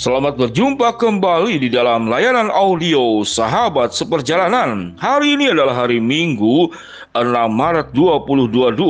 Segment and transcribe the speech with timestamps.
[0.00, 4.96] Selamat berjumpa kembali di dalam layanan audio Sahabat Seperjalanan.
[4.96, 6.72] Hari ini adalah hari Minggu
[7.12, 8.80] 6 Maret 2022.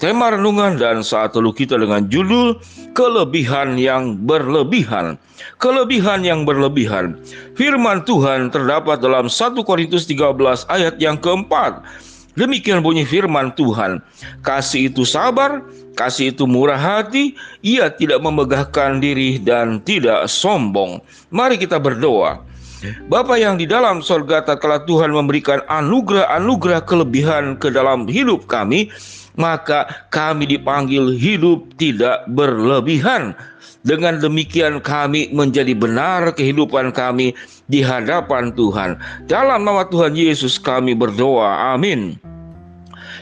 [0.00, 2.56] Tema renungan dan saat teluh kita dengan judul
[2.96, 5.20] Kelebihan yang berlebihan.
[5.60, 7.20] Kelebihan yang berlebihan.
[7.52, 11.84] Firman Tuhan terdapat dalam 1 Korintus 13 ayat yang keempat.
[12.38, 13.98] Demikian bunyi firman Tuhan.
[14.46, 15.66] Kasih itu sabar,
[15.98, 17.34] kasih itu murah hati,
[17.64, 21.02] ia tidak memegahkan diri dan tidak sombong.
[21.34, 22.46] Mari kita berdoa.
[23.12, 28.88] Bapa yang di dalam sorga tatkala Tuhan memberikan anugerah-anugerah kelebihan ke dalam hidup kami,
[29.36, 33.36] maka kami dipanggil hidup tidak berlebihan.
[33.80, 37.32] Dengan demikian kami menjadi benar kehidupan kami
[37.70, 38.98] di hadapan Tuhan.
[39.30, 41.72] Dalam nama Tuhan Yesus kami berdoa.
[41.72, 42.18] Amin.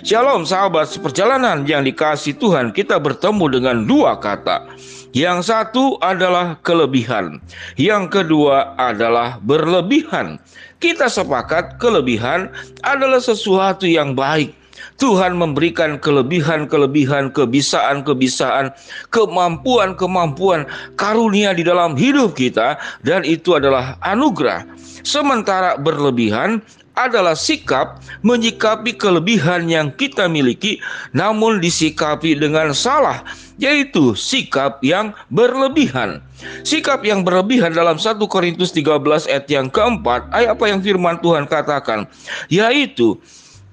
[0.06, 4.70] Shalom sahabat seperjalanan yang dikasih Tuhan kita bertemu dengan dua kata
[5.10, 7.42] Yang satu adalah kelebihan
[7.74, 10.38] Yang kedua adalah berlebihan
[10.78, 12.46] Kita sepakat kelebihan
[12.86, 14.55] adalah sesuatu yang baik
[14.98, 18.74] Tuhan memberikan kelebihan-kelebihan, kebisaan-kebisaan,
[19.14, 20.66] kemampuan-kemampuan,
[20.98, 24.66] karunia di dalam hidup kita, dan itu adalah anugerah.
[25.06, 26.60] Sementara berlebihan
[26.98, 30.82] adalah sikap menyikapi kelebihan yang kita miliki
[31.14, 33.22] namun disikapi dengan salah
[33.62, 36.18] yaitu sikap yang berlebihan.
[36.66, 41.46] Sikap yang berlebihan dalam 1 Korintus 13 ayat yang keempat ayat apa yang firman Tuhan
[41.46, 42.10] katakan
[42.50, 43.14] yaitu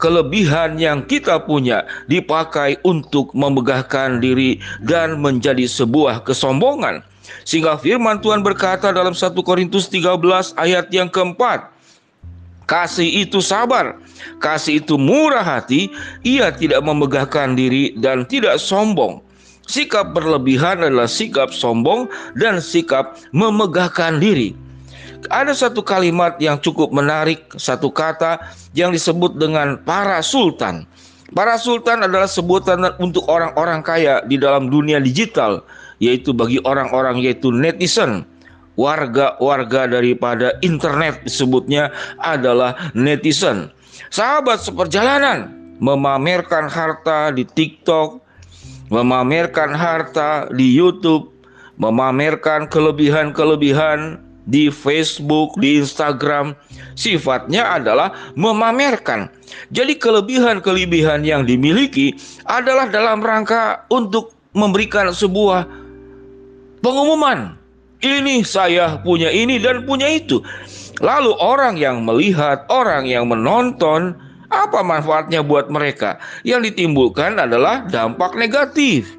[0.06, 7.02] kelebihan yang kita punya dipakai untuk memegahkan diri dan menjadi sebuah kesombongan.
[7.42, 11.74] Sehingga firman Tuhan berkata dalam 1 Korintus 13 ayat yang keempat,
[12.70, 13.98] Kasih itu sabar,
[14.42, 15.90] kasih itu murah hati,
[16.26, 19.22] ia tidak memegahkan diri dan tidak sombong.
[19.66, 24.54] Sikap berlebihan adalah sikap sombong dan sikap memegahkan diri.
[25.30, 28.42] Ada satu kalimat yang cukup menarik, satu kata
[28.78, 30.86] yang disebut dengan para sultan.
[31.34, 35.66] Para sultan adalah sebutan untuk orang-orang kaya di dalam dunia digital,
[35.98, 38.24] yaitu bagi orang-orang yaitu netizen
[38.76, 43.72] warga-warga daripada internet disebutnya adalah netizen.
[44.12, 48.20] Sahabat seperjalanan memamerkan harta di TikTok,
[48.92, 51.32] memamerkan harta di YouTube,
[51.80, 56.54] memamerkan kelebihan-kelebihan di Facebook, di Instagram,
[56.94, 59.30] sifatnya adalah memamerkan.
[59.74, 62.14] Jadi kelebihan-kelebihan yang dimiliki
[62.46, 65.68] adalah dalam rangka untuk memberikan sebuah
[66.80, 67.58] pengumuman
[68.06, 70.46] ini saya punya ini dan punya itu.
[71.02, 74.16] Lalu orang yang melihat, orang yang menonton,
[74.54, 76.22] apa manfaatnya buat mereka?
[76.48, 79.10] Yang ditimbulkan adalah dampak negatif.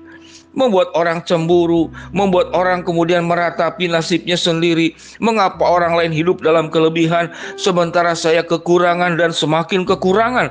[0.57, 4.97] Membuat orang cemburu, membuat orang kemudian meratapi nasibnya sendiri.
[5.21, 7.29] Mengapa orang lain hidup dalam kelebihan,
[7.61, 10.51] sementara saya kekurangan dan semakin kekurangan?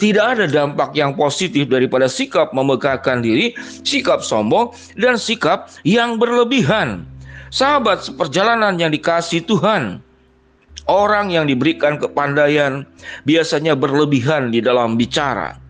[0.00, 3.54] Tidak ada dampak yang positif daripada sikap memegahkan diri,
[3.86, 7.06] sikap sombong, dan sikap yang berlebihan.
[7.54, 10.02] Sahabat seperjalanan yang dikasih Tuhan,
[10.90, 12.82] orang yang diberikan kepandaian
[13.22, 15.61] biasanya berlebihan di dalam bicara.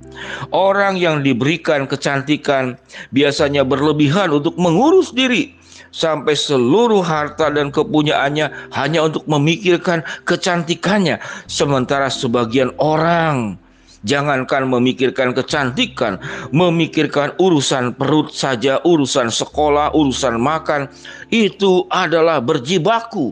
[0.51, 2.77] Orang yang diberikan kecantikan
[3.11, 5.55] biasanya berlebihan untuk mengurus diri
[5.93, 13.61] sampai seluruh harta dan kepunyaannya hanya untuk memikirkan kecantikannya sementara sebagian orang
[14.03, 16.19] Jangankan memikirkan kecantikan,
[16.51, 20.91] memikirkan urusan perut saja, urusan sekolah, urusan makan,
[21.31, 23.31] itu adalah berjibaku,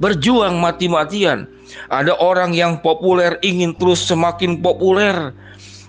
[0.00, 1.44] berjuang mati-matian.
[1.92, 5.36] Ada orang yang populer ingin terus semakin populer.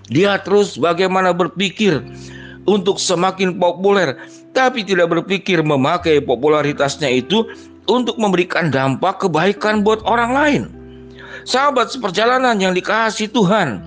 [0.08, 2.00] Dia terus bagaimana berpikir
[2.64, 4.16] untuk semakin populer,
[4.56, 7.44] tapi tidak berpikir memakai popularitasnya itu
[7.88, 10.62] untuk memberikan dampak kebaikan buat orang lain.
[11.48, 13.80] Sahabat seperjalanan yang dikasih Tuhan,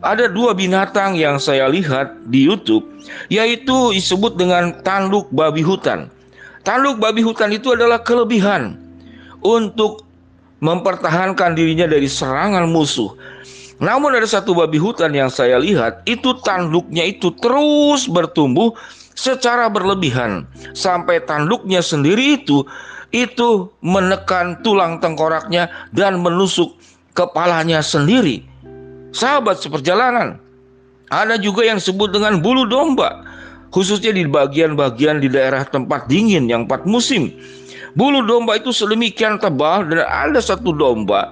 [0.00, 2.84] ada dua binatang yang saya lihat di YouTube,
[3.28, 6.08] yaitu disebut dengan tanduk babi hutan.
[6.64, 8.80] Tanduk babi hutan itu adalah kelebihan
[9.44, 10.04] untuk
[10.64, 13.12] mempertahankan dirinya dari serangan musuh.
[13.82, 18.70] Namun ada satu babi hutan yang saya lihat, itu tanduknya itu terus bertumbuh
[19.14, 22.66] secara berlebihan sampai tanduknya sendiri itu
[23.14, 26.74] itu menekan tulang tengkoraknya dan menusuk
[27.14, 28.42] kepalanya sendiri.
[29.14, 30.42] Sahabat seperjalanan,
[31.14, 33.22] ada juga yang disebut dengan bulu domba,
[33.70, 37.30] khususnya di bagian-bagian di daerah tempat dingin yang empat musim.
[37.94, 41.30] Bulu domba itu sedemikian tebal dan ada satu domba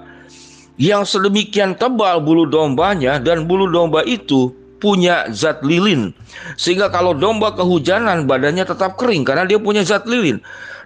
[0.81, 4.49] yang sedemikian tebal bulu dombanya dan bulu domba itu
[4.81, 6.11] punya zat lilin.
[6.57, 10.41] Sehingga kalau domba kehujanan badannya tetap kering karena dia punya zat lilin.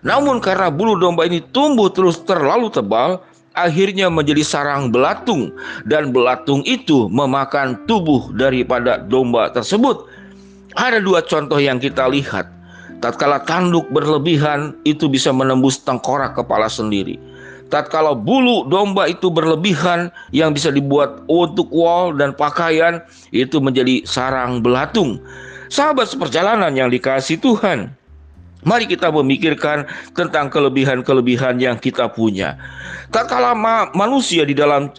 [0.06, 3.18] Namun karena bulu domba ini tumbuh terus terlalu tebal,
[3.58, 5.50] akhirnya menjadi sarang belatung
[5.90, 10.06] dan belatung itu memakan tubuh daripada domba tersebut.
[10.78, 12.54] Ada dua contoh yang kita lihat.
[13.02, 17.18] Tatkala tanduk berlebihan itu bisa menembus tengkorak kepala sendiri
[17.68, 24.64] tatkala bulu domba itu berlebihan yang bisa dibuat untuk wall dan pakaian itu menjadi sarang
[24.64, 25.20] belatung.
[25.68, 27.92] Sahabat seperjalanan yang dikasih Tuhan,
[28.66, 32.60] Mari kita memikirkan tentang kelebihan-kelebihan yang kita punya.
[33.14, 34.92] Tatkala ma manusia di dalam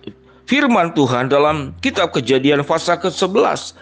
[0.48, 3.76] firman Tuhan dalam kitab Kejadian pasal ke-11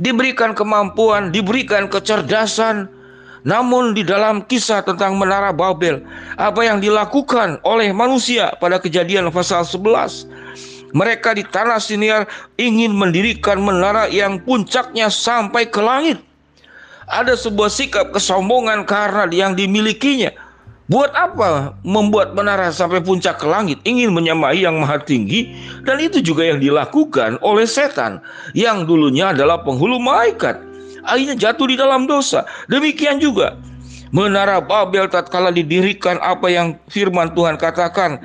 [0.00, 2.88] diberikan kemampuan, diberikan kecerdasan,
[3.46, 6.02] namun di dalam kisah tentang menara Babel,
[6.34, 10.26] apa yang dilakukan oleh manusia pada kejadian pasal 11,
[10.90, 12.26] mereka di tanah siniar
[12.58, 16.18] ingin mendirikan menara yang puncaknya sampai ke langit.
[17.08, 20.28] Ada sebuah sikap kesombongan karena yang dimilikinya.
[20.88, 23.76] Buat apa membuat menara sampai puncak ke langit?
[23.84, 25.52] Ingin menyamai yang maha tinggi.
[25.84, 28.24] Dan itu juga yang dilakukan oleh setan.
[28.56, 30.67] Yang dulunya adalah penghulu malaikat
[31.08, 32.44] akhirnya jatuh di dalam dosa.
[32.68, 33.56] Demikian juga
[34.12, 38.20] menara Babel tatkala didirikan apa yang firman Tuhan katakan.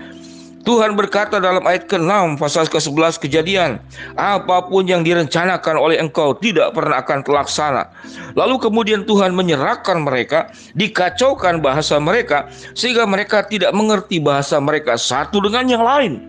[0.64, 3.84] Tuhan berkata dalam ayat ke-6 pasal ke-11 kejadian,
[4.16, 7.92] apa pun yang direncanakan oleh engkau tidak pernah akan terlaksana.
[8.40, 12.48] Lalu kemudian Tuhan menyerahkan mereka, dikacaukan bahasa mereka
[12.80, 16.24] sehingga mereka tidak mengerti bahasa mereka satu dengan yang lain.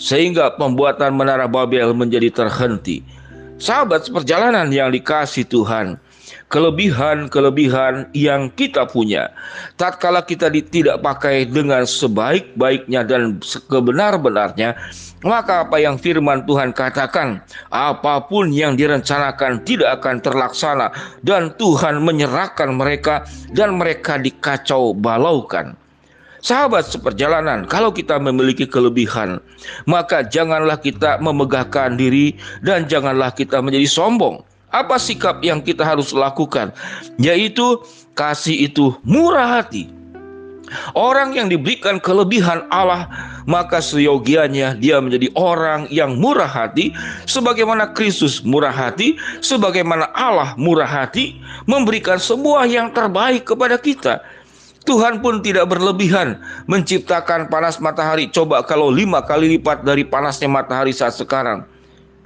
[0.00, 3.04] Sehingga pembuatan menara Babel menjadi terhenti.
[3.56, 5.96] Sahabat seperjalanan yang dikasih Tuhan,
[6.52, 9.32] kelebihan-kelebihan yang kita punya.
[9.80, 13.40] Tatkala kita tidak pakai dengan sebaik-baiknya dan
[13.72, 14.76] kebenar-benarnya,
[15.24, 17.40] maka apa yang firman Tuhan katakan,
[17.72, 20.92] apa pun yang direncanakan tidak akan terlaksana
[21.24, 23.24] dan Tuhan menyerahkan mereka
[23.56, 25.72] dan mereka dikacau balaukan.
[26.46, 29.42] Sahabat seperjalanan, kalau kita memiliki kelebihan,
[29.82, 34.46] maka janganlah kita memegahkan diri dan janganlah kita menjadi sombong.
[34.70, 36.70] Apa sikap yang kita harus lakukan?
[37.18, 37.82] Yaitu
[38.14, 39.90] kasih itu murah hati.
[40.94, 43.10] Orang yang diberikan kelebihan Allah,
[43.50, 46.94] maka seyogianya dia menjadi orang yang murah hati,
[47.26, 54.22] sebagaimana Kristus murah hati, sebagaimana Allah murah hati, memberikan semua yang terbaik kepada kita.
[54.86, 56.38] Tuhan pun tidak berlebihan
[56.70, 58.30] menciptakan panas matahari.
[58.30, 61.66] Coba kalau lima kali lipat dari panasnya matahari saat sekarang.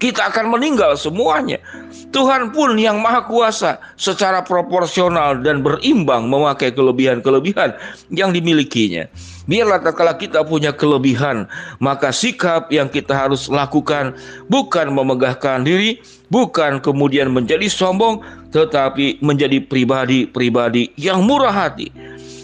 [0.00, 1.60] Kita akan meninggal semuanya.
[2.08, 7.76] Tuhan pun yang maha kuasa secara proporsional dan berimbang memakai kelebihan-kelebihan
[8.08, 9.04] yang dimilikinya.
[9.44, 11.44] Biarlah tatkala kita punya kelebihan,
[11.84, 14.16] maka sikap yang kita harus lakukan
[14.48, 16.00] bukan memegahkan diri,
[16.32, 18.24] bukan kemudian menjadi sombong,
[18.56, 21.92] tetapi menjadi pribadi-pribadi yang murah hati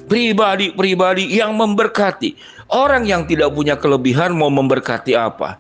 [0.07, 2.35] pribadi-pribadi yang memberkati.
[2.73, 5.59] Orang yang tidak punya kelebihan mau memberkati apa?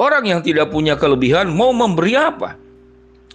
[0.00, 2.56] Orang yang tidak punya kelebihan mau memberi apa?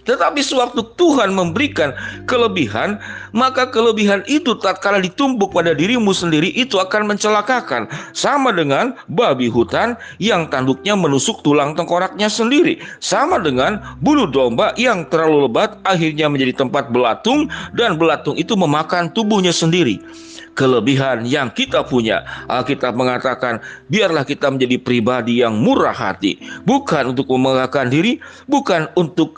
[0.06, 1.92] Tetapi sewaktu Tuhan memberikan
[2.30, 2.96] kelebihan,
[3.34, 7.90] maka kelebihan itu tatkala ditumbuk pada dirimu sendiri itu akan mencelakakan.
[8.14, 12.78] Sama dengan babi hutan yang tanduknya menusuk tulang tengkoraknya sendiri.
[13.02, 19.10] Sama dengan bulu domba yang terlalu lebat akhirnya menjadi tempat belatung dan belatung itu memakan
[19.10, 19.98] tubuhnya sendiri
[20.56, 22.24] kelebihan yang kita punya.
[22.48, 23.60] Alkitab mengatakan,
[23.92, 29.36] biarlah kita menjadi pribadi yang murah hati, bukan untuk memegahkan diri, bukan untuk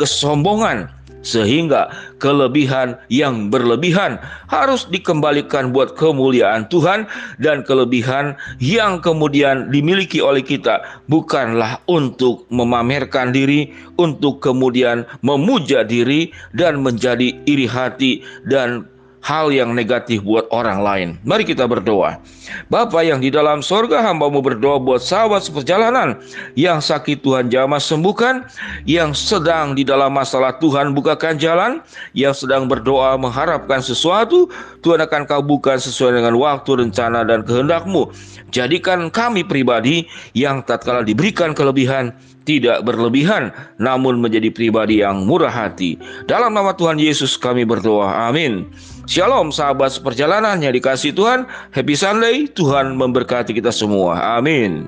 [0.59, 0.91] kesombongan.
[1.19, 1.91] Sehingga
[2.23, 7.11] kelebihan yang berlebihan harus dikembalikan buat kemuliaan Tuhan
[7.43, 10.79] dan kelebihan yang kemudian dimiliki oleh kita
[11.11, 18.87] bukanlah untuk memamerkan diri, untuk kemudian memuja diri dan menjadi iri hati dan
[19.23, 21.09] hal yang negatif buat orang lain.
[21.27, 22.19] Mari kita berdoa.
[22.73, 26.17] Bapa yang di dalam sorga hambamu berdoa buat sahabat seperjalanan
[26.57, 28.49] yang sakit Tuhan jamah sembuhkan,
[28.89, 31.85] yang sedang di dalam masalah Tuhan bukakan jalan,
[32.17, 34.49] yang sedang berdoa mengharapkan sesuatu,
[34.81, 38.09] Tuhan akan kau buka sesuai dengan waktu, rencana, dan kehendakmu.
[38.49, 42.17] Jadikan kami pribadi yang tatkala diberikan kelebihan,
[42.49, 46.01] tidak berlebihan, namun menjadi pribadi yang murah hati.
[46.25, 48.33] Dalam nama Tuhan Yesus kami berdoa.
[48.33, 48.65] Amin.
[49.09, 51.49] Shalom sahabat seperjalanan yang dikasih Tuhan.
[51.73, 52.45] Happy Sunday.
[52.45, 54.37] Tuhan memberkati kita semua.
[54.37, 54.85] Amin.